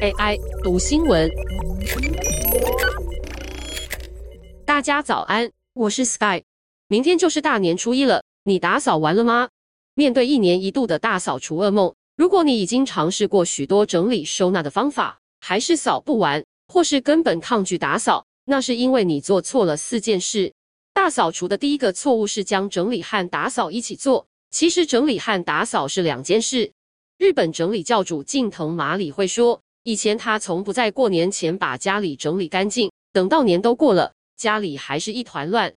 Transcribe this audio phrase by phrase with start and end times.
[0.00, 1.30] AI 读新闻，
[4.64, 6.42] 大家早安，我是 Sky。
[6.88, 9.48] 明天就是大年初一了，你打扫完了吗？
[9.94, 20.52] 面对一年一度的大扫除噩梦，如果你已经尝试过许多整理收纳的方法，还是扫不完，或是根本抗拒打扫，那是因为你做错了四件事。
[20.92, 26.72] 大扫除的第一个错误是将整理和打扫一起做，其实整理和打扫是两件事。
[27.16, 35.72] 日本整理教主近藤麻里会说，以前他从不在过年前把家里整理干净，等到年都过了，家里还是一团乱。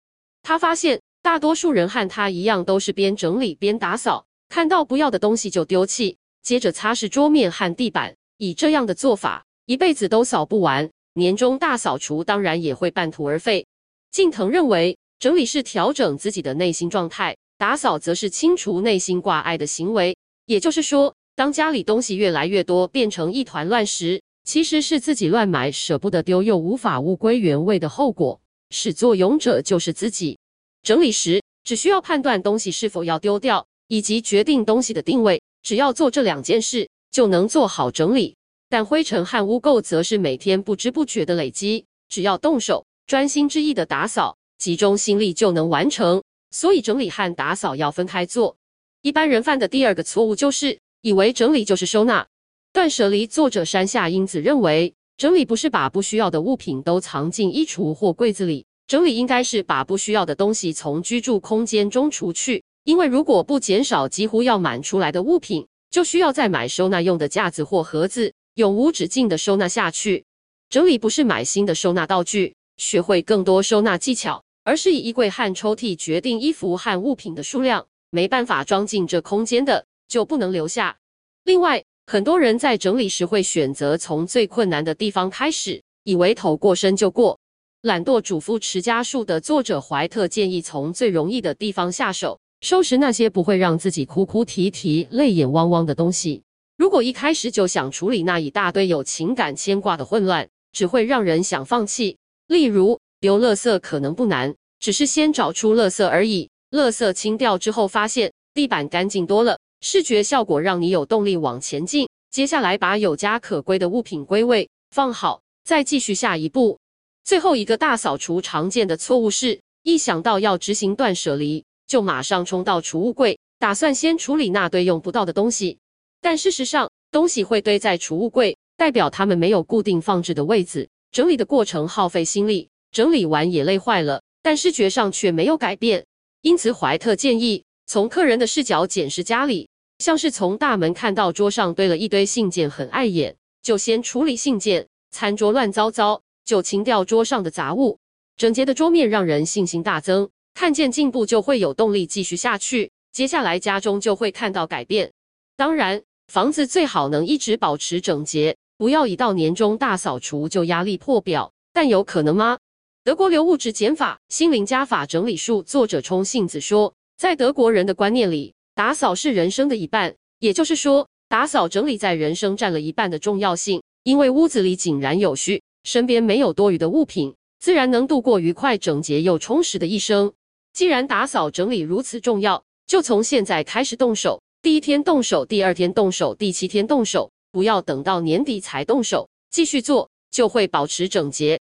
[0.44, 8.16] 他发现大多数人和他一样，都是边整理边打扫，看到不要的东西就丢弃，接着擦拭桌面和地板。
[8.38, 13.66] 以这样的做法，一辈子都扫不完，年终大扫除当然也会半途而废。
[14.10, 20.16] 近藤认为，整理是调整自己的内心状态，打扫则是清除内心挂碍的行为。
[20.46, 28.40] 也就是说，当家里东西越来越多，变成一团乱时，其实是自己乱买，舍不得丢，又无法物归原位的后果。
[28.70, 30.40] 始作俑者就是自己。
[30.82, 35.42] 整理时，只需要判断东西是否要丢掉，以及决定东西的定位。
[35.62, 38.38] 只要做这两件事，就能做好整理。
[38.70, 46.24] 但灰尘和污垢则是每天不知不觉的累积，只要动手，专心致意的打扫，集中心力就能完成。
[46.52, 48.56] 所以，整理和打扫要分开做。
[49.02, 50.80] 一般人犯的第二个错误就是。
[51.06, 52.26] 以为整理就是收纳，
[52.74, 62.64] 断舍离作者山下英子认为，整理不是把不需要的物品都藏进衣橱或柜子里，整理应该是把不需要的东西从居住空间中除去。
[62.86, 70.26] 因为如果不减少几乎要满出来的物品，就需要再买收纳用的架子或盒子，永无止境的收纳下去。
[70.72, 77.86] 整理不是买新的收纳道具，学会更多收纳技巧，而是以衣柜和抽屉决定衣服和物品的数量。
[78.10, 80.98] 没办法装进这空间的，就不能留下。
[81.44, 87.40] 另外，很多人在整理时会选择从最困难的地方开始，以为头过身就过。
[87.82, 96.42] 懒惰主妇持家术的作者怀特建议从最容易的地方下手，收拾那些不会让自己哭哭啼啼、泪眼汪汪的东西。
[96.78, 102.18] 如果一开始就想处理那一大堆有情感牵挂的混乱，只会让人想放弃。
[102.48, 106.50] 例如，丢垃圾可能不难，只是先找出垃圾而已。
[106.72, 109.60] 垃圾清掉之后，发现地板干净多了。
[109.82, 112.08] 视觉效果让你有动力往前进。
[112.32, 116.80] 接下来把有家可归的物品归位放好，再继续下一步。
[117.24, 125.80] 最后一个大扫除常见的错误是，一想到要执行断舍离，就马上冲到储物柜，打算先处理那堆用不到的东西。
[126.22, 130.90] 但事实上，东西会堆在储物柜，代表他们没有固定放置的位置。
[131.12, 136.06] 整理的过程耗费心力，整理完也累坏了，但视觉上却没有改变。
[136.42, 139.70] 因此，怀特建议从客人的视角检视家里。
[140.00, 147.98] 像是从大门看到桌上堆了一堆信件，很碍眼，就先处理信件；餐桌乱糟糟，就清掉桌上的杂物。
[148.36, 152.92] 整洁的桌面让人信心大增，看见进步就会有动力继续下去。
[153.14, 155.14] 接下来家中就会看到改变。
[155.56, 161.54] 当然，房子最好能一直保持整洁，不要一到年终大扫除就压力破表。
[161.72, 162.58] 但有可能吗？
[163.06, 168.54] 德国流物质减法心灵加法整理术作者冲幸子说，在德国人的观念里。
[168.76, 173.82] 打扫是人生的一半，也就是说，打扫整理在人生占了一半的重要性。
[174.04, 180.34] 因为屋子里井然有序，身边没有多余的物品，自然能度过愉快、整洁又充实的一生。
[180.74, 184.42] 既然打扫整理如此重要，就从现在开始动手。
[184.62, 191.58] 第一天动手，第二天动手，第七天动手，不要等到年底才动手，继续做就会保持整洁。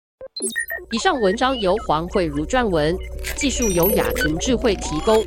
[0.90, 2.96] 以上文章由黄慧如撰文，
[3.36, 5.22] 技术由雅婷智慧提供。